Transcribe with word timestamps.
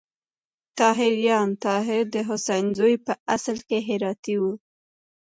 طاهریان: 0.79 1.47
طاهر 1.63 2.03
د 2.15 2.17
حسین 2.29 2.65
زوی 2.77 2.95
په 3.05 3.13
اصل 3.35 3.57
کې 3.67 3.77
هراتی 3.87 4.35
و. 4.41 4.43